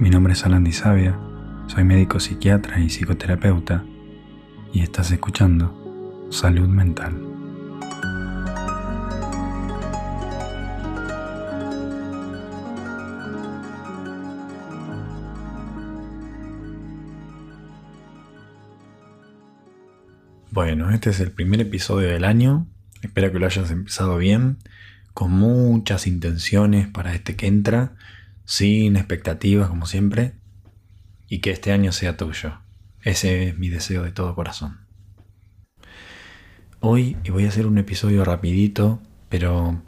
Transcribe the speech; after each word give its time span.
Mi 0.00 0.10
nombre 0.10 0.32
es 0.32 0.44
Alan 0.44 0.72
Sabia, 0.72 1.18
soy 1.66 1.82
médico 1.82 2.20
psiquiatra 2.20 2.78
y 2.78 2.88
psicoterapeuta 2.88 3.84
y 4.72 4.82
estás 4.82 5.10
escuchando 5.10 6.28
Salud 6.30 6.68
Mental. 6.68 7.20
Bueno, 20.52 20.92
este 20.92 21.10
es 21.10 21.18
el 21.18 21.32
primer 21.32 21.60
episodio 21.60 22.06
del 22.06 22.22
año. 22.22 22.68
Espero 23.02 23.32
que 23.32 23.40
lo 23.40 23.46
hayas 23.46 23.72
empezado 23.72 24.16
bien, 24.16 24.58
con 25.12 25.32
muchas 25.32 26.06
intenciones 26.06 26.86
para 26.86 27.16
este 27.16 27.34
que 27.34 27.48
entra 27.48 27.96
sin 28.48 28.96
expectativas 28.96 29.68
como 29.68 29.84
siempre, 29.84 30.32
y 31.28 31.40
que 31.40 31.50
este 31.50 31.70
año 31.70 31.92
sea 31.92 32.16
tuyo. 32.16 32.54
Ese 33.02 33.46
es 33.46 33.58
mi 33.58 33.68
deseo 33.68 34.04
de 34.04 34.10
todo 34.10 34.34
corazón. 34.34 34.78
Hoy 36.80 37.18
voy 37.28 37.44
a 37.44 37.48
hacer 37.48 37.66
un 37.66 37.76
episodio 37.76 38.24
rapidito, 38.24 39.02
pero 39.28 39.82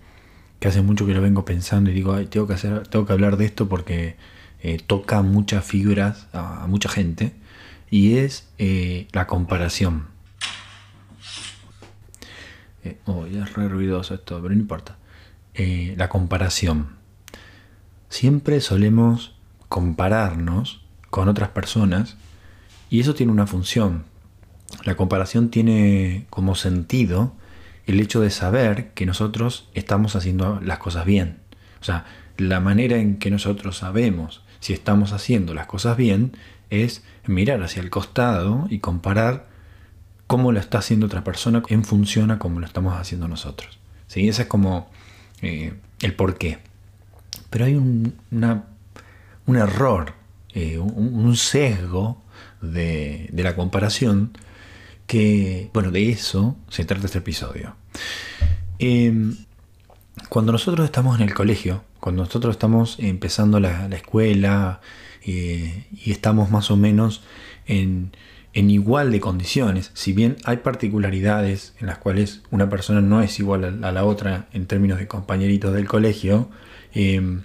que 0.58 0.68
hace 0.68 0.82
mucho 0.82 1.06
que 1.06 1.14
lo 1.14 1.22
vengo 1.22 1.46
pensando 1.46 1.90
y 1.90 1.94
digo, 1.94 2.22
tengo 2.26 2.46
que 2.46 2.52
hacer, 2.52 2.86
tengo 2.86 3.06
que 3.06 3.14
hablar 3.14 3.38
de 3.38 3.46
esto 3.46 3.66
porque 3.66 4.16
eh, 4.62 4.78
toca 4.86 5.22
muchas 5.22 5.64
figuras, 5.64 6.28
a, 6.34 6.66
mucha 6.66 6.90
gente, 6.90 7.32
y 7.90 8.18
es 8.18 8.46
eh, 8.58 9.08
la 9.12 9.26
comparación. 9.26 10.08
Eh, 12.84 12.98
oh, 13.06 13.24
es 13.24 13.54
re 13.54 13.70
ruidoso 13.70 14.12
esto, 14.12 14.36
pero 14.42 14.54
no 14.54 14.60
importa. 14.60 14.98
la 15.56 16.10
comparación 16.10 16.99
siempre 18.10 18.60
solemos 18.60 19.34
compararnos 19.70 20.82
con 21.08 21.28
otras 21.28 21.48
personas 21.48 22.18
y 22.90 23.00
eso 23.00 23.14
tiene 23.14 23.32
una 23.32 23.46
función. 23.46 24.04
La 24.84 24.96
comparación 24.96 25.48
tiene 25.48 26.26
como 26.28 26.54
sentido 26.54 27.32
el 27.86 27.98
hecho 28.00 28.20
de 28.20 28.30
saber 28.30 28.92
que 28.92 29.06
nosotros 29.06 29.68
estamos 29.74 30.16
haciendo 30.16 30.60
las 30.60 30.78
cosas 30.78 31.06
bien. 31.06 31.38
O 31.80 31.84
sea, 31.84 32.04
la 32.36 32.60
manera 32.60 32.98
en 32.98 33.16
que 33.18 33.30
nosotros 33.30 33.78
sabemos 33.78 34.42
si 34.60 34.72
estamos 34.72 35.12
haciendo 35.12 35.54
las 35.54 35.66
cosas 35.66 35.96
bien 35.96 36.36
es 36.68 37.02
mirar 37.26 37.62
hacia 37.62 37.80
el 37.80 37.90
costado 37.90 38.66
y 38.70 38.80
comparar 38.80 39.48
cómo 40.26 40.52
lo 40.52 40.60
está 40.60 40.78
haciendo 40.78 41.06
otra 41.06 41.24
persona 41.24 41.62
en 41.68 41.84
función 41.84 42.30
a 42.30 42.38
cómo 42.38 42.60
lo 42.60 42.66
estamos 42.66 42.94
haciendo 42.98 43.28
nosotros. 43.28 43.78
¿Sí? 44.06 44.28
Ese 44.28 44.42
es 44.42 44.48
como 44.48 44.90
eh, 45.42 45.74
el 46.00 46.14
porqué. 46.14 46.58
Pero 47.50 47.64
hay 47.64 47.74
un, 47.74 48.14
error, 49.46 50.14
eh, 50.54 50.78
un, 50.78 51.36
sesgo 51.36 52.22
de, 52.62 53.30
la 53.32 53.56
comparación 53.56 54.32
que, 55.06 55.70
bueno, 55.74 55.90
de 55.90 56.10
eso 56.10 56.56
se 56.68 56.84
trata 56.84 57.06
este 57.06 57.18
episodio. 57.18 57.74
Em, 58.78 59.36
cuando 60.28 60.52
nosotros 60.52 60.84
estamos 60.84 61.20
en 61.20 61.28
el 61.28 61.34
colegio, 61.34 61.82
cuando 61.98 62.22
nosotros 62.24 62.54
estamos 62.54 62.96
empezando 62.98 63.60
la, 63.60 63.86
escuela 63.88 64.80
eh, 65.24 65.86
y 65.92 66.12
estamos 66.12 66.50
más 66.50 66.70
o 66.70 66.76
menos 66.76 67.22
en, 67.66 68.12
igual 68.52 69.12
de 69.12 69.20
condiciones, 69.20 69.90
si 69.94 70.12
bien 70.12 70.36
hay 70.44 70.58
particularidades 70.58 71.74
en 71.80 71.86
las 71.86 71.98
cuales 71.98 72.42
una 72.50 72.68
persona 72.68 73.00
no 73.00 73.20
es 73.22 73.38
igual 73.38 73.84
a 73.84 73.92
la 73.92 74.04
otra 74.04 74.48
en 74.52 74.66
términos 74.66 74.98
de 74.98 75.06
compañeritos 75.06 75.72
del 75.74 75.86
colegio, 75.86 76.48
Em, 76.92 77.42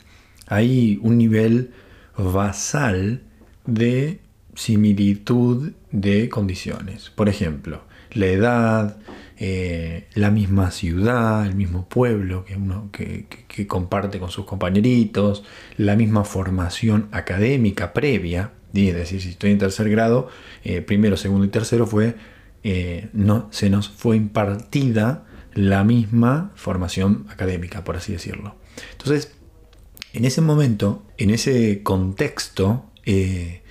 hay 0.47 0.99
un 1.01 1.17
nivel 1.17 1.71
basal 2.17 3.21
de 3.65 4.19
similitud 4.55 5.73
de 5.91 6.29
condiciones. 6.29 7.09
Por 7.09 7.29
ejemplo, 7.29 7.83
la 8.13 8.27
edad, 8.27 8.97
eh, 9.37 10.07
la 10.13 10.31
misma 10.31 10.71
ciudad, 10.71 11.45
el 11.45 11.55
mismo 11.55 11.89
pueblo 11.89 12.45
que 12.45 12.55
uno 12.55 12.89
que, 12.91 13.27
comparte 13.67 14.19
con 14.19 14.31
sus 14.31 14.45
compañeritos, 14.45 15.43
la 15.77 15.95
misma 15.95 16.23
formación 16.23 17.09
académica 17.11 17.93
previa, 17.93 18.51
es 18.73 18.93
decir, 18.93 19.21
si 19.21 19.29
estoy 19.29 19.51
en 19.51 19.57
tercer 19.57 19.89
grado, 19.89 20.29
eh, 20.63 20.81
primero, 20.81 21.17
segundo 21.17 21.45
y 21.45 21.49
tercero 21.49 21.87
fue, 21.87 22.15
eh, 22.63 23.09
no, 23.13 23.47
se 23.51 23.69
nos 23.69 23.89
fue 23.89 24.17
impartida 24.17 25.25
la 25.53 25.83
misma 25.83 26.51
formación 26.55 27.25
académica, 27.29 27.83
por 27.83 27.95
así 27.95 28.11
decirlo. 28.13 28.55
Entonces, 28.91 29.31
en 30.13 30.25
ese 30.25 30.41
momento, 30.41 31.03
en 31.17 31.29
ese 31.29 31.83
contexto, 31.83 32.85
eh, 33.03 33.61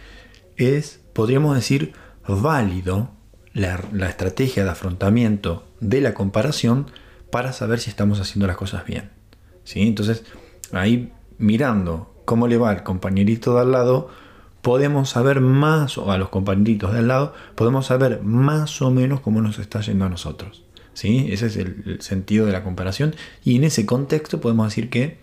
es, 0.57 1.01
podríamos 1.13 1.55
decir, 1.57 1.93
válido 2.27 3.11
la, 3.53 4.09
estrategia 4.09 4.65
de 4.65 4.71
afrontamiento 4.71 5.65
de 5.81 6.01
la 6.01 6.15
comparación 6.15 6.87
para 7.31 7.53
saber 7.53 7.81
si 7.81 7.91
estamos 7.91 8.21
haciendo 8.21 8.47
las 8.47 8.57
cosas 8.57 8.85
bien. 8.85 9.11
¿sí? 9.65 9.83
Entonces, 9.83 10.25
ahí 10.73 11.13
mirando 11.39 12.15
cómo 12.25 12.47
le 12.49 12.59
va 12.59 12.71
al 12.71 12.83
compañerito 12.83 13.55
de 13.55 13.63
al 13.63 13.73
lado, 13.73 14.11
podemos 14.61 15.11
saber 15.11 15.41
más, 15.41 15.99
o 15.99 16.11
a 16.11 16.19
los 16.19 16.29
compañeritos 16.29 16.93
de 16.93 16.99
al 16.99 17.09
lado, 17.09 17.35
podemos 17.55 17.87
saber 17.87 18.23
más 18.23 18.81
o 18.83 18.91
menos 18.91 19.21
cómo 19.21 19.41
nos 19.41 19.59
está 19.59 19.81
yendo 19.81 20.05
a 20.05 20.09
nosotros. 20.09 20.65
¿Sí? 20.95 21.29
Ese 21.31 21.47
es 21.47 21.57
el 21.57 22.01
sentido 22.01 22.47
de 22.47 22.53
la 22.53 22.65
comparación. 22.65 23.15
Y 23.45 23.57
en 23.57 23.65
ese 23.65 23.87
contexto 23.87 24.41
podemos 24.41 24.69
decir 24.69 24.91
que 24.91 25.19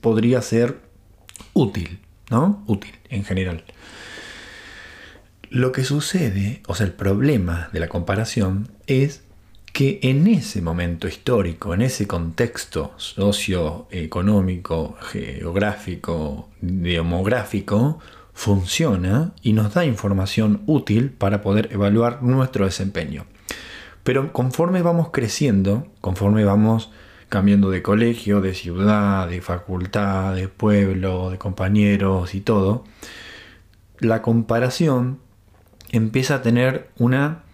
podría 0.00 0.42
ser 0.42 0.78
útil, 1.52 2.00
¿no? 2.30 2.62
Útil 2.66 2.92
en 3.08 3.24
general. 3.24 3.64
Lo 5.48 5.72
que 5.72 5.84
sucede, 5.84 6.62
o 6.66 6.74
sea, 6.74 6.86
el 6.86 6.92
problema 6.92 7.70
de 7.72 7.80
la 7.80 7.88
comparación 7.88 8.68
es 8.86 9.22
que 9.72 10.00
en 10.02 10.26
ese 10.26 10.62
momento 10.62 11.08
histórico, 11.08 11.74
en 11.74 11.82
ese 11.82 12.06
contexto 12.06 12.92
socioeconómico, 12.96 14.96
geográfico, 15.00 16.48
demográfico, 16.60 17.98
funciona 18.32 19.32
y 19.42 19.52
nos 19.52 19.74
da 19.74 19.84
información 19.84 20.62
útil 20.66 21.10
para 21.10 21.42
poder 21.42 21.68
evaluar 21.72 22.22
nuestro 22.22 22.64
desempeño. 22.64 23.26
Pero 24.04 24.32
conforme 24.32 24.82
vamos 24.82 25.10
creciendo, 25.10 25.86
conforme 26.00 26.44
vamos 26.44 26.90
cambiando 27.28 27.70
de 27.70 27.82
colegio, 27.82 28.40
de 28.40 28.54
ciudad, 28.54 29.28
de 29.28 29.40
facultad, 29.40 30.34
de 30.34 30.48
pueblo, 30.48 31.30
de 31.30 31.38
compañeros 31.38 32.34
y 32.34 32.40
todo, 32.40 32.84
la 34.00 34.20
comparación 34.22 35.20
empieza 35.90 36.36
a 36.36 36.42
tener 36.42 36.90
una 36.98 37.44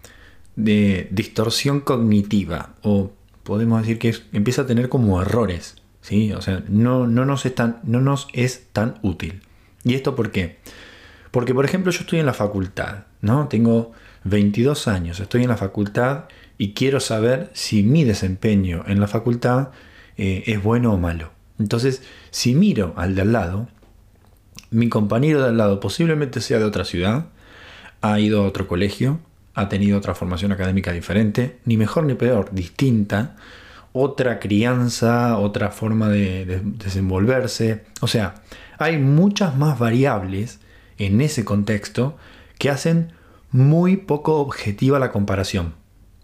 de 0.55 1.07
distorsión 1.11 1.81
cognitiva 1.81 2.73
o 2.81 3.11
podemos 3.43 3.81
decir 3.81 3.99
que 3.99 4.15
empieza 4.33 4.63
a 4.63 4.65
tener 4.65 4.89
como 4.89 5.21
errores, 5.21 5.75
¿sí? 6.01 6.33
O 6.33 6.41
sea, 6.41 6.63
no, 6.67 7.07
no, 7.07 7.25
nos 7.25 7.45
es 7.45 7.55
tan, 7.55 7.79
no 7.83 8.01
nos 8.01 8.27
es 8.33 8.67
tan 8.73 8.95
útil. 9.03 9.41
¿Y 9.83 9.93
esto 9.93 10.15
por 10.15 10.31
qué? 10.31 10.57
Porque, 11.31 11.53
por 11.53 11.65
ejemplo, 11.65 11.91
yo 11.91 12.01
estoy 12.01 12.19
en 12.19 12.25
la 12.25 12.33
facultad, 12.33 13.05
¿no? 13.21 13.47
Tengo 13.47 13.91
22 14.23 14.87
años, 14.87 15.19
estoy 15.19 15.43
en 15.43 15.49
la 15.49 15.57
facultad 15.57 16.25
y 16.57 16.73
quiero 16.73 16.99
saber 16.99 17.49
si 17.53 17.83
mi 17.83 18.03
desempeño 18.03 18.83
en 18.87 18.99
la 18.99 19.07
facultad 19.07 19.69
eh, 20.17 20.43
es 20.47 20.61
bueno 20.61 20.93
o 20.93 20.97
malo. 20.97 21.31
Entonces, 21.59 22.03
si 22.31 22.55
miro 22.55 22.93
al 22.97 23.15
de 23.15 23.21
al 23.21 23.33
lado, 23.33 23.67
mi 24.69 24.89
compañero 24.89 25.41
de 25.41 25.49
al 25.49 25.57
lado 25.57 25.79
posiblemente 25.79 26.41
sea 26.41 26.59
de 26.59 26.65
otra 26.65 26.85
ciudad, 26.85 27.27
ha 28.01 28.19
ido 28.19 28.43
a 28.43 28.47
otro 28.47 28.67
colegio, 28.67 29.19
ha 29.53 29.69
tenido 29.69 29.97
otra 29.97 30.13
formación 30.13 30.51
académica 30.51 30.91
diferente, 30.91 31.59
ni 31.65 31.77
mejor 31.77 32.03
ni 32.03 32.13
peor, 32.13 32.49
distinta, 32.53 33.35
otra 33.91 34.39
crianza, 34.39 35.37
otra 35.37 35.71
forma 35.71 36.09
de 36.09 36.61
desenvolverse. 36.63 37.83
O 38.01 38.07
sea, 38.07 38.35
hay 38.77 38.97
muchas 38.97 39.57
más 39.57 39.79
variables 39.79 40.59
en 40.99 41.21
ese 41.21 41.45
contexto 41.45 42.17
que 42.59 42.69
hacen 42.69 43.13
muy 43.51 43.97
poco 43.97 44.39
objetiva 44.39 44.99
la 44.99 45.11
comparación. 45.11 45.73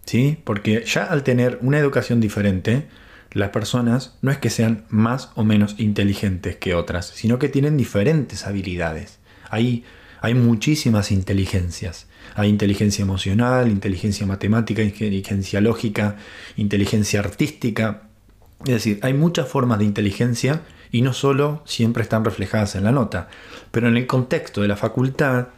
¿sí? 0.06 0.38
Porque 0.44 0.84
ya 0.86 1.04
al 1.04 1.22
tener 1.22 1.58
una 1.62 1.78
educación 1.78 2.20
diferente, 2.20 2.88
las 3.32 3.50
personas 3.50 4.16
no 4.22 4.30
es 4.30 4.38
que 4.38 4.50
sean 4.50 4.84
más 4.88 5.30
o 5.34 5.44
menos 5.44 5.74
inteligentes 5.78 6.56
que 6.56 6.74
otras, 6.74 7.06
sino 7.06 7.38
que 7.38 7.48
tienen 7.48 7.76
diferentes 7.76 8.46
habilidades. 8.46 9.18
Hay, 9.50 9.84
hay 10.20 10.34
muchísimas 10.34 11.10
inteligencias. 11.10 12.06
Hay 12.36 12.48
inteligencia 12.48 13.02
emocional, 13.02 13.70
inteligencia 13.70 14.26
matemática, 14.26 14.82
inteligencia 14.82 15.60
lógica, 15.60 16.16
inteligencia 16.56 17.20
artística. 17.20 18.02
Es 18.60 18.74
decir, 18.74 18.98
hay 19.02 19.14
muchas 19.14 19.48
formas 19.48 19.78
de 19.78 19.84
inteligencia 19.84 20.62
y 20.90 21.02
no 21.02 21.12
solo 21.12 21.62
siempre 21.66 22.02
están 22.02 22.24
reflejadas 22.24 22.76
en 22.76 22.84
la 22.84 22.92
nota, 22.92 23.28
pero 23.72 23.88
en 23.88 23.96
el 23.96 24.06
contexto 24.06 24.62
de 24.62 24.68
la 24.68 24.76
facultad 24.76 25.48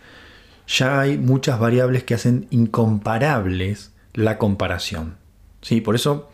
ya 0.67 1.01
hay 1.01 1.19
muchas 1.19 1.59
variables 1.59 2.05
que 2.05 2.15
hacen 2.15 2.47
incomparables 2.51 3.93
la 4.15 4.39
comparación. 4.39 5.17
¿sí? 5.63 5.81
Por 5.81 5.95
eso 5.95 6.31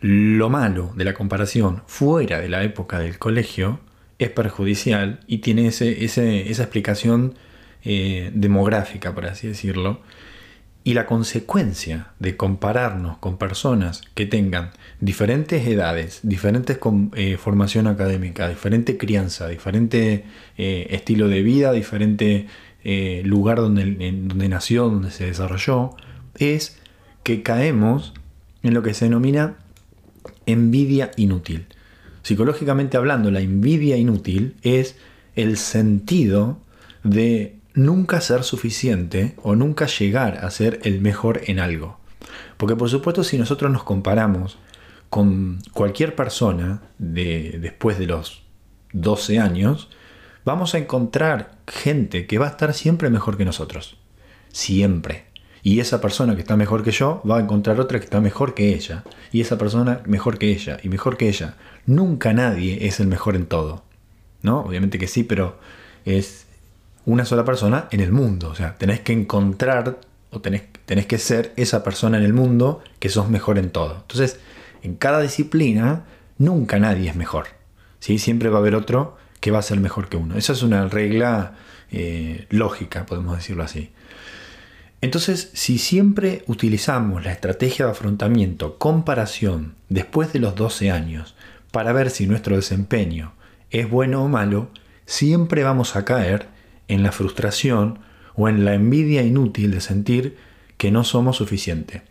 lo 0.00 0.48
malo 0.48 0.92
de 0.96 1.04
la 1.04 1.14
comparación 1.14 1.82
fuera 1.86 2.40
de 2.40 2.48
la 2.48 2.62
época 2.62 2.98
del 2.98 3.18
colegio 3.18 3.80
es 4.18 4.30
perjudicial 4.30 5.20
y 5.26 5.38
tiene 5.38 5.68
ese, 5.68 6.04
esa 6.04 6.62
explicación 6.62 7.34
eh, 7.84 8.30
demográfica, 8.34 9.14
por 9.14 9.26
así 9.26 9.48
decirlo. 9.48 10.00
Y 10.82 10.94
la 10.94 11.04
consecuencia 11.04 12.08
de 12.18 12.38
compararnos 12.38 13.18
con 13.18 13.36
personas 13.36 14.00
que 14.14 14.24
tengan 14.24 14.70
diferentes 15.00 15.66
edades, 15.66 16.20
diferentes 16.22 16.78
eh, 17.16 17.36
formación 17.36 17.86
académica, 17.86 18.48
diferente 18.48 18.96
crianza, 18.96 19.48
diferente 19.48 20.24
eh, 20.56 20.86
estilo 20.90 21.28
de 21.28 21.42
vida, 21.42 21.72
diferente 21.72 22.46
lugar 22.84 23.58
donde, 23.58 23.84
donde 23.84 24.48
nació, 24.48 24.84
donde 24.88 25.10
se 25.10 25.26
desarrolló, 25.26 25.90
es 26.36 26.78
que 27.22 27.42
caemos 27.42 28.14
en 28.62 28.74
lo 28.74 28.82
que 28.82 28.94
se 28.94 29.06
denomina 29.06 29.56
envidia 30.46 31.10
inútil. 31.16 31.66
Psicológicamente 32.22 32.96
hablando, 32.96 33.30
la 33.30 33.40
envidia 33.40 33.96
inútil 33.96 34.56
es 34.62 34.96
el 35.34 35.56
sentido 35.56 36.58
de 37.02 37.56
nunca 37.74 38.20
ser 38.20 38.42
suficiente 38.42 39.34
o 39.42 39.54
nunca 39.54 39.86
llegar 39.86 40.44
a 40.44 40.50
ser 40.50 40.80
el 40.84 41.00
mejor 41.00 41.40
en 41.46 41.60
algo. 41.60 41.98
Porque 42.56 42.76
por 42.76 42.90
supuesto 42.90 43.24
si 43.24 43.38
nosotros 43.38 43.70
nos 43.70 43.84
comparamos 43.84 44.58
con 45.08 45.58
cualquier 45.72 46.14
persona 46.14 46.82
de, 46.98 47.58
después 47.60 47.98
de 47.98 48.06
los 48.06 48.42
12 48.92 49.38
años, 49.38 49.88
vamos 50.50 50.74
a 50.74 50.78
encontrar 50.78 51.52
gente 51.68 52.26
que 52.26 52.38
va 52.38 52.46
a 52.46 52.50
estar 52.50 52.74
siempre 52.74 53.08
mejor 53.08 53.36
que 53.36 53.44
nosotros. 53.44 53.96
Siempre. 54.50 55.26
Y 55.62 55.78
esa 55.78 56.00
persona 56.00 56.34
que 56.34 56.40
está 56.40 56.56
mejor 56.56 56.82
que 56.82 56.90
yo 56.90 57.22
va 57.28 57.36
a 57.36 57.40
encontrar 57.40 57.78
otra 57.78 58.00
que 58.00 58.04
está 58.04 58.20
mejor 58.20 58.54
que 58.54 58.74
ella. 58.74 59.04
Y 59.30 59.42
esa 59.42 59.58
persona 59.58 60.00
mejor 60.06 60.38
que 60.38 60.50
ella 60.50 60.78
y 60.82 60.88
mejor 60.88 61.16
que 61.16 61.28
ella. 61.28 61.54
Nunca 61.86 62.32
nadie 62.32 62.84
es 62.84 62.98
el 62.98 63.06
mejor 63.06 63.36
en 63.36 63.46
todo. 63.46 63.84
¿No? 64.42 64.62
Obviamente 64.62 64.98
que 64.98 65.06
sí, 65.06 65.22
pero 65.22 65.60
es 66.04 66.46
una 67.04 67.24
sola 67.24 67.44
persona 67.44 67.86
en 67.92 68.00
el 68.00 68.10
mundo. 68.10 68.48
O 68.48 68.56
sea, 68.56 68.74
tenés 68.74 68.98
que 69.00 69.12
encontrar 69.12 70.00
o 70.30 70.40
tenés, 70.40 70.62
tenés 70.84 71.06
que 71.06 71.18
ser 71.18 71.52
esa 71.56 71.84
persona 71.84 72.18
en 72.18 72.24
el 72.24 72.32
mundo 72.32 72.82
que 72.98 73.08
sos 73.08 73.28
mejor 73.28 73.56
en 73.56 73.70
todo. 73.70 73.98
Entonces, 74.00 74.40
en 74.82 74.96
cada 74.96 75.20
disciplina, 75.20 76.06
nunca 76.38 76.80
nadie 76.80 77.08
es 77.08 77.14
mejor. 77.14 77.46
¿sí? 78.00 78.18
Siempre 78.18 78.48
va 78.48 78.56
a 78.56 78.60
haber 78.62 78.74
otro 78.74 79.16
que 79.40 79.50
va 79.50 79.58
a 79.58 79.62
ser 79.62 79.80
mejor 79.80 80.08
que 80.08 80.16
uno. 80.16 80.36
Esa 80.36 80.52
es 80.52 80.62
una 80.62 80.86
regla 80.88 81.54
eh, 81.90 82.46
lógica, 82.50 83.06
podemos 83.06 83.36
decirlo 83.36 83.62
así. 83.62 83.90
Entonces, 85.00 85.50
si 85.54 85.78
siempre 85.78 86.44
utilizamos 86.46 87.24
la 87.24 87.32
estrategia 87.32 87.86
de 87.86 87.92
afrontamiento, 87.92 88.76
comparación, 88.76 89.74
después 89.88 90.32
de 90.32 90.40
los 90.40 90.54
12 90.54 90.90
años, 90.90 91.34
para 91.72 91.92
ver 91.92 92.10
si 92.10 92.26
nuestro 92.26 92.56
desempeño 92.56 93.32
es 93.70 93.88
bueno 93.88 94.22
o 94.22 94.28
malo, 94.28 94.70
siempre 95.06 95.64
vamos 95.64 95.96
a 95.96 96.04
caer 96.04 96.48
en 96.88 97.02
la 97.02 97.12
frustración 97.12 98.00
o 98.34 98.48
en 98.48 98.64
la 98.64 98.74
envidia 98.74 99.22
inútil 99.22 99.70
de 99.70 99.80
sentir 99.80 100.36
que 100.76 100.90
no 100.90 101.04
somos 101.04 101.36
suficiente. 101.36 102.02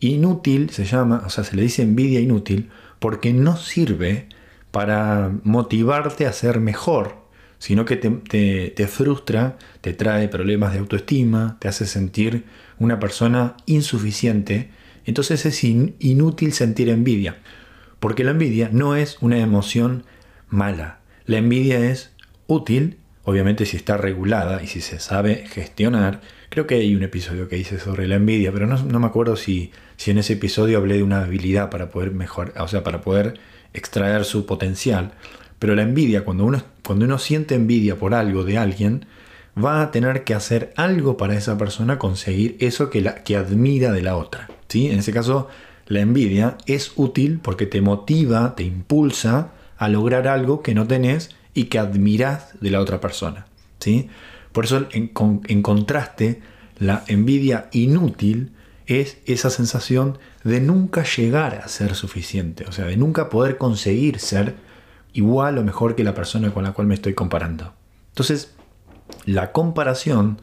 Inútil 0.00 0.70
se 0.70 0.84
llama, 0.84 1.22
o 1.24 1.30
sea, 1.30 1.44
se 1.44 1.54
le 1.54 1.62
dice 1.62 1.82
envidia 1.82 2.18
inútil 2.18 2.70
porque 2.98 3.32
no 3.32 3.56
sirve 3.56 4.28
para 4.72 5.30
motivarte 5.44 6.26
a 6.26 6.32
ser 6.32 6.58
mejor 6.58 7.22
sino 7.62 7.84
que 7.84 7.94
te, 7.94 8.86
frustra, 8.88 9.56
te 9.82 9.92
trae 9.92 10.26
problemas 10.26 10.72
de 10.72 10.80
autoestima, 10.80 11.58
te 11.60 11.68
hace 11.68 11.86
sentir 11.86 12.42
una 12.80 12.98
persona 12.98 13.56
insuficiente, 13.66 14.70
entonces 15.04 15.46
es 15.46 15.62
inútil 15.62 16.54
sentir 16.54 16.88
envidia, 16.88 17.36
porque 18.00 18.24
la 18.24 18.32
envidia 18.32 18.68
no 18.72 18.96
es 18.96 19.16
una 19.20 19.38
emoción 19.38 20.02
mala, 20.48 20.98
la 21.24 21.38
envidia 21.38 21.78
es 21.78 22.10
útil, 22.48 22.98
obviamente 23.22 23.64
si 23.64 23.76
está 23.76 23.96
regulada 23.96 24.60
y 24.60 24.66
si 24.66 24.80
se 24.80 24.98
sabe 24.98 25.46
gestionar, 25.46 26.20
creo 26.48 26.66
que 26.66 26.74
hay 26.74 26.96
un 26.96 27.04
episodio 27.04 27.48
que 27.48 27.54
dice 27.54 27.78
sobre 27.78 28.08
la 28.08 28.16
envidia, 28.16 28.50
pero 28.50 28.66
no, 28.66 28.98
me 28.98 29.06
acuerdo 29.06 29.36
si, 29.36 29.70
si 29.96 30.10
en 30.10 30.18
ese 30.18 30.32
episodio 30.32 30.78
hablé 30.78 30.96
de 30.96 31.04
una 31.04 31.22
habilidad 31.22 31.70
para 31.70 31.90
poder 31.90 32.10
mejorar, 32.10 32.60
o 32.60 32.66
sea, 32.66 32.82
para 32.82 33.02
poder 33.02 33.38
extraer 33.74 34.24
su 34.24 34.46
potencial, 34.46 35.12
pero 35.58 35.74
la 35.74 35.82
envidia, 35.82 36.24
cuando 36.24 36.44
uno, 36.44 36.62
cuando 36.84 37.04
uno 37.04 37.18
siente 37.18 37.54
envidia 37.54 37.96
por 37.96 38.14
algo 38.14 38.44
de 38.44 38.58
alguien, 38.58 39.06
va 39.56 39.82
a 39.82 39.90
tener 39.90 40.24
que 40.24 40.34
hacer 40.34 40.72
algo 40.76 41.16
para 41.16 41.36
esa 41.36 41.58
persona 41.58 41.98
conseguir 41.98 42.56
eso 42.60 42.90
que, 42.90 43.00
la, 43.00 43.22
que 43.22 43.36
admira 43.36 43.92
de 43.92 44.02
la 44.02 44.16
otra. 44.16 44.48
¿sí? 44.68 44.90
En 44.90 44.98
ese 44.98 45.12
caso, 45.12 45.48
la 45.86 46.00
envidia 46.00 46.56
es 46.66 46.92
útil 46.96 47.38
porque 47.42 47.66
te 47.66 47.80
motiva, 47.80 48.54
te 48.56 48.64
impulsa 48.64 49.52
a 49.76 49.88
lograr 49.88 50.28
algo 50.28 50.62
que 50.62 50.74
no 50.74 50.86
tenés 50.86 51.30
y 51.54 51.64
que 51.64 51.78
admirás 51.78 52.58
de 52.60 52.70
la 52.70 52.80
otra 52.80 53.00
persona. 53.00 53.46
¿sí? 53.78 54.08
Por 54.52 54.64
eso, 54.64 54.86
en, 54.92 55.12
en 55.46 55.62
contraste, 55.62 56.40
la 56.78 57.04
envidia 57.06 57.68
inútil 57.72 58.52
es 59.00 59.18
esa 59.26 59.50
sensación 59.50 60.18
de 60.44 60.60
nunca 60.60 61.04
llegar 61.04 61.62
a 61.64 61.68
ser 61.68 61.94
suficiente, 61.94 62.64
o 62.68 62.72
sea, 62.72 62.86
de 62.86 62.96
nunca 62.96 63.28
poder 63.28 63.58
conseguir 63.58 64.18
ser 64.18 64.56
igual 65.12 65.58
o 65.58 65.64
mejor 65.64 65.94
que 65.94 66.04
la 66.04 66.14
persona 66.14 66.52
con 66.52 66.64
la 66.64 66.72
cual 66.72 66.86
me 66.86 66.94
estoy 66.94 67.14
comparando. 67.14 67.72
Entonces, 68.08 68.54
la 69.24 69.52
comparación 69.52 70.40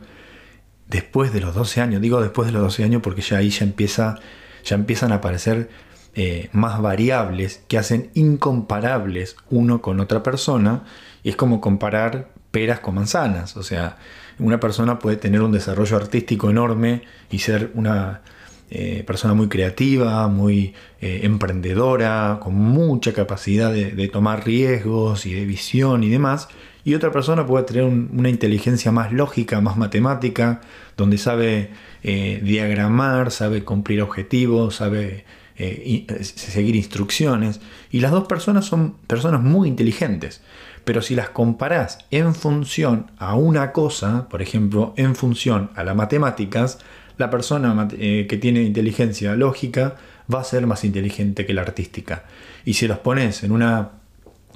después 0.87 1.33
de 1.33 1.41
los 1.41 1.55
12 1.55 1.81
años, 1.81 2.01
digo 2.01 2.21
después 2.21 2.47
de 2.47 2.53
los 2.53 2.61
12 2.61 2.83
años 2.83 3.01
porque 3.01 3.21
ya 3.21 3.37
ahí 3.37 3.49
ya, 3.49 3.65
empieza, 3.65 4.19
ya 4.63 4.75
empiezan 4.75 5.11
a 5.11 5.15
aparecer 5.15 5.69
eh, 6.15 6.49
más 6.51 6.81
variables 6.81 7.61
que 7.67 7.77
hacen 7.77 8.09
incomparables 8.13 9.35
uno 9.49 9.81
con 9.81 9.99
otra 9.99 10.23
persona 10.23 10.83
y 11.23 11.29
es 11.29 11.35
como 11.35 11.61
comparar 11.61 12.29
peras 12.51 12.79
con 12.79 12.95
manzanas. 12.95 13.55
O 13.57 13.63
sea, 13.63 13.97
una 14.39 14.59
persona 14.59 14.99
puede 14.99 15.17
tener 15.17 15.41
un 15.41 15.51
desarrollo 15.51 15.97
artístico 15.97 16.49
enorme 16.49 17.03
y 17.29 17.39
ser 17.39 17.71
una 17.75 18.21
eh, 18.71 19.03
persona 19.05 19.33
muy 19.33 19.47
creativa, 19.47 20.27
muy 20.27 20.75
eh, 21.01 21.21
emprendedora, 21.23 22.39
con 22.39 22.53
mucha 22.53 23.13
capacidad 23.13 23.73
de, 23.73 24.07
tomar 24.09 24.45
riesgos 24.45 25.25
y 25.25 25.33
de 25.33 25.45
visión 25.45 26.03
y 26.03 26.09
demás. 26.09 26.49
Y 26.83 26.93
otra 26.93 27.11
persona 27.11 27.47
puede 27.47 27.65
tener 27.65 27.83
una 27.83 28.29
inteligencia 28.29 28.91
más 28.91 29.11
lógica, 29.11 29.59
más 29.59 29.75
matemática, 29.75 30.61
donde 30.97 31.17
sabe 31.17 31.71
eh, 32.03 32.41
diagramar, 32.43 33.31
sabe 33.31 33.63
cumplir 33.63 34.01
objetivos, 34.01 34.75
sabe 34.75 35.25
seguir 36.21 36.75
instrucciones. 36.75 37.59
Y 37.91 37.99
las 37.99 38.11
dos 38.11 38.27
personas 38.27 38.65
son 38.65 38.93
personas 39.07 39.41
muy 39.41 39.67
inteligentes. 39.67 40.41
Pero 40.85 41.01
si 41.01 41.15
las 41.15 41.29
comparás 41.29 41.99
en 42.11 42.33
función 42.33 43.11
a 43.17 43.35
una 43.35 43.73
cosa, 43.73 44.29
por 44.29 44.41
ejemplo, 44.41 44.93
en 44.95 45.15
función 45.15 45.71
a 45.75 45.83
las 45.83 45.95
matemáticas, 45.95 46.79
la 47.19 47.29
persona 47.29 47.87
eh, 47.99 48.25
que 48.29 48.37
tiene 48.37 48.63
inteligencia 48.63 49.35
lógica 49.35 49.97
va 50.33 50.39
a 50.39 50.43
ser 50.45 50.65
más 50.65 50.85
inteligente 50.85 51.45
que 51.45 51.53
la 51.53 51.61
artística. 51.61 52.23
Y 52.63 52.75
si 52.75 52.87
los 52.87 52.99
pones 52.99 53.43
en 53.43 53.51
una, 53.51 53.89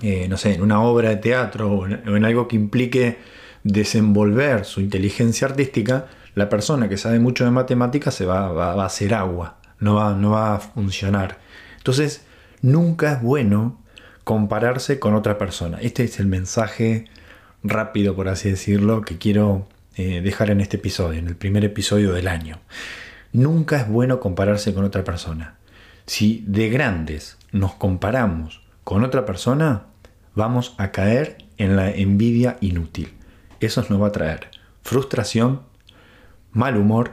eh, 0.02 0.28
no 0.30 0.38
sé, 0.38 0.54
en 0.54 0.62
una 0.62 0.82
obra 0.82 1.10
de 1.10 1.18
teatro 1.18 1.70
o 1.70 1.86
en, 1.86 2.26
algo 2.26 2.48
que 2.48 2.56
implique 2.56 3.18
desenvolver 3.66 4.64
su 4.64 4.80
inteligencia 4.80 5.46
artística, 5.46 6.08
la 6.36 6.48
persona 6.48 6.88
que 6.88 6.96
sabe 6.96 7.20
mucho 7.20 7.44
de 7.44 7.52
matemáticas 7.52 8.16
se 8.16 8.26
va, 8.26 8.48
a 8.48 8.86
hacer 8.86 9.14
agua, 9.14 9.58
no 9.80 9.96
va, 9.96 10.14
no 10.16 10.32
va 10.32 10.56
a 10.56 10.60
funcionar. 10.60 11.40
Entonces, 11.80 12.26
nunca 12.62 13.12
es 13.12 13.22
bueno 13.22 13.78
compararse 14.24 15.00
con 15.00 15.16
otra 15.16 15.38
persona. 15.38 15.80
Este 15.82 16.06
es 16.06 16.18
el 16.18 16.28
mensaje 16.28 17.10
rápido, 17.62 18.16
por 18.16 18.30
así 18.30 18.50
decirlo, 18.50 19.02
que 19.02 19.18
quiero 19.18 19.68
eh, 19.96 20.22
dejar 20.22 20.50
en 20.50 20.62
este 20.62 20.78
episodio, 20.78 21.20
en 21.20 21.28
el 21.28 21.36
primer 21.36 21.64
episodio 21.64 22.14
del 22.14 22.28
año. 22.28 22.60
Nunca 23.32 23.78
es 23.78 23.88
bueno 23.88 24.20
compararse 24.20 24.74
con 24.74 24.84
otra 24.84 25.04
persona. 25.04 25.58
Si 26.06 26.44
de 26.48 26.70
grandes 26.70 27.38
nos 27.52 27.74
comparamos 27.74 28.62
con 28.84 29.04
otra 29.04 29.26
persona, 29.26 29.86
vamos 30.36 30.76
a 30.78 30.92
caer 30.92 31.38
en 31.58 31.76
la 31.76 31.92
envidia 31.92 32.58
inútil. 32.62 33.14
Eso 33.60 33.86
nos 33.90 34.02
va 34.02 34.08
a 34.08 34.12
traer 34.12 34.50
frustración, 34.82 35.62
mal 36.52 36.78
humor, 36.78 37.12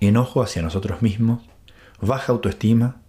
enojo 0.00 0.42
hacia 0.42 0.62
nosotros 0.62 1.02
mismos, 1.02 1.42
baja 2.00 2.32
autoestima, 2.32 3.00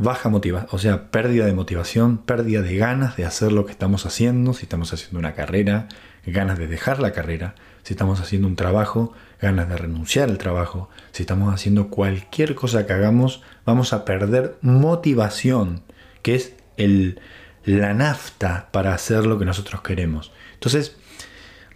baja 0.00 0.30
motivación, 0.30 0.68
o 0.72 0.78
sea, 0.78 1.10
pérdida 1.10 1.44
de 1.44 1.52
motivación, 1.52 2.18
pérdida 2.18 2.62
de 2.62 2.76
ganas 2.76 3.16
de 3.16 3.26
hacer 3.26 3.52
lo 3.52 3.66
que 3.66 3.72
estamos 3.72 4.06
haciendo, 4.06 4.54
si 4.54 4.62
estamos 4.62 4.92
haciendo 4.94 5.18
una 5.18 5.34
carrera, 5.34 5.88
ganas 6.24 6.58
de 6.58 6.66
dejar 6.66 7.00
la 7.00 7.12
carrera, 7.12 7.54
si 7.82 7.92
estamos 7.92 8.18
haciendo 8.20 8.48
un 8.48 8.56
trabajo, 8.56 9.12
ganas 9.42 9.68
de 9.68 9.76
renunciar 9.76 10.30
al 10.30 10.38
trabajo, 10.38 10.88
si 11.12 11.22
estamos 11.22 11.52
haciendo 11.52 11.88
cualquier 11.88 12.54
cosa 12.54 12.86
que 12.86 12.94
hagamos, 12.94 13.42
vamos 13.66 13.92
a 13.92 14.06
perder 14.06 14.56
motivación, 14.62 15.82
que 16.22 16.34
es 16.34 16.54
el, 16.78 17.20
la 17.64 17.92
nafta 17.92 18.68
para 18.72 18.94
hacer 18.94 19.26
lo 19.26 19.38
que 19.38 19.44
nosotros 19.44 19.82
queremos. 19.82 20.32
Entonces, 20.54 20.96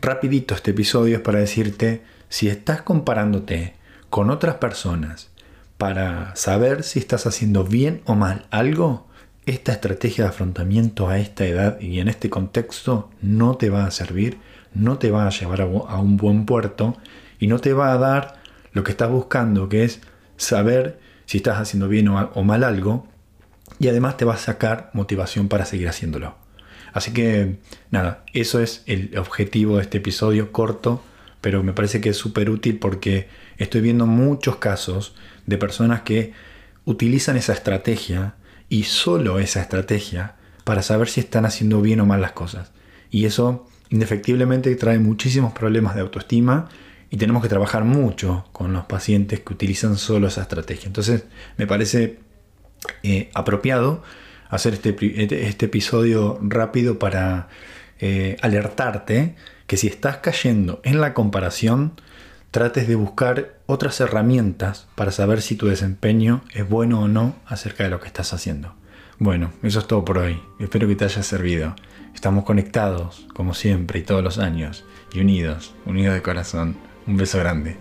rapidito 0.01 0.55
este 0.55 0.71
episodio 0.71 1.17
es 1.17 1.23
para 1.23 1.41
decirte, 1.41 2.03
si 2.31 2.49
estás 2.49 2.81
comparándote 2.81 3.75
con 4.09 4.31
otras 4.31 4.55
personas 4.55 5.34
para 5.79 6.35
saber 6.37 6.83
si 6.83 6.99
estás 6.99 7.27
haciendo 7.27 7.65
bien 7.65 8.03
o 8.05 8.15
mal 8.15 8.47
algo, 8.51 9.07
esta 9.47 9.73
estrategia 9.73 10.25
de 10.25 10.31
afrontamiento 10.31 11.09
a 11.09 11.19
esta 11.19 11.45
edad 11.45 11.81
y 11.81 12.01
en 12.01 12.09
este 12.09 12.31
contexto 12.31 13.11
no 13.21 13.57
te 13.57 13.71
va 13.71 13.85
a 13.85 13.91
servir, 13.91 14.39
no 14.73 14.99
te 14.99 15.11
va 15.11 15.27
a 15.27 15.31
llevar 15.31 15.61
a, 15.61 15.67
un 15.67 16.17
buen 16.17 16.47
puerto 16.47 16.97
y 17.39 17.47
no 17.47 17.59
te 17.59 17.73
va 17.73 17.93
a 17.93 17.99
dar 17.99 18.41
lo 18.73 18.85
que 18.85 18.93
estás 18.93 19.11
buscando, 19.11 19.69
que 19.69 19.85
es 19.85 20.01
saber 20.37 20.99
si 21.27 21.39
estás 21.39 21.59
haciendo 21.59 21.89
bien 21.89 22.09
o 22.09 22.43
mal 22.43 22.65
algo 22.65 23.07
y 23.79 23.89
además 23.89 24.17
te 24.17 24.25
va 24.25 24.35
a 24.35 24.39
sacar 24.39 24.91
motivación 24.95 25.49
para 25.49 25.67
seguir 25.67 25.89
haciéndolo. 25.89 26.37
Así 26.93 27.13
que 27.13 27.59
nada, 27.91 28.25
eso 28.33 28.61
es 28.61 28.83
el 28.87 29.19
objetivo 29.19 29.77
de 29.77 29.83
este 29.83 29.99
episodio 29.99 30.53
corto, 30.53 31.03
pero 31.41 31.63
me 31.63 31.73
parece 31.73 32.01
que 32.01 32.11
es 32.11 32.17
súper 32.17 32.51
útil 32.51 32.79
porque 32.79 33.29
estoy 33.59 33.81
viendo 33.81 34.07
muchos 34.07 34.57
casos 34.57 35.15
de 35.47 35.59
personas 35.59 36.03
que 36.03 36.33
utilizan 36.85 37.37
esa 37.37 37.53
estrategia 37.53 38.35
y 38.69 38.85
solo 38.85 39.39
esa 39.39 39.61
estrategia 39.61 40.37
para 40.65 40.83
saber 40.83 41.09
si 41.09 41.21
están 41.21 41.47
haciendo 41.47 41.81
bien 41.83 42.01
o 42.01 42.07
mal 42.07 42.21
las 42.21 42.33
cosas. 42.33 42.73
Y 43.11 43.27
eso 43.27 43.67
indefectiblemente 43.91 44.75
trae 44.77 44.99
muchísimos 44.99 45.53
problemas 45.53 45.95
de 45.95 46.01
autoestima 46.01 46.69
y 47.11 47.17
tenemos 47.17 47.43
que 47.43 47.49
trabajar 47.49 47.85
mucho 47.85 48.49
con 48.53 48.73
los 48.73 48.87
pacientes 48.87 49.41
que 49.41 49.53
utilizan 49.53 49.97
solo 49.97 50.27
esa 50.27 50.43
estrategia. 50.43 50.87
Entonces 50.87 51.25
me 51.57 51.67
parece 51.67 52.19
eh, 53.03 53.31
apropiado 53.35 54.03
hacer 54.49 54.75
este, 54.75 54.97
este, 55.23 55.47
este, 55.47 55.67
episodio 55.67 56.39
rápido 56.43 56.99
para 56.99 57.49
eh, 58.01 58.37
alertarte 58.43 59.37
que 59.67 59.77
si 59.77 59.87
estás 59.87 60.19
cayendo 60.19 60.81
en 60.85 61.01
la 61.01 61.15
comparación, 61.15 61.93
trates 62.55 62.87
de 62.87 62.95
buscar 62.95 63.59
otras 63.67 64.01
herramientas 64.01 64.87
para 64.95 65.11
saber 65.11 65.43
si 65.43 65.57
tu 65.57 65.67
desempeño 65.67 66.45
es 66.53 66.69
bueno 66.69 67.01
o 67.01 67.09
no 67.09 67.35
acerca 67.47 67.83
de 67.83 67.91
lo 67.91 67.99
que 67.99 68.07
estás 68.07 68.33
haciendo. 68.33 68.77
Bueno, 69.19 69.51
eso 69.65 69.81
es 69.81 69.89
todo 69.89 70.05
por 70.05 70.19
hoy. 70.19 70.41
Espero 70.61 70.87
que 70.87 70.95
te 70.95 71.05
haya 71.05 71.25
servido. 71.25 71.75
Estamos 72.15 72.45
conectados, 72.45 73.27
como 73.35 73.55
siempre 73.55 73.99
y 73.99 74.03
todos 74.03 74.23
los 74.23 74.39
años, 74.39 74.85
y 75.13 75.19
unidos, 75.19 75.75
unidos 75.85 76.15
de 76.15 76.23
corazón. 76.23 76.77
Un 77.09 77.17
beso 77.17 77.41
grande. 77.41 77.77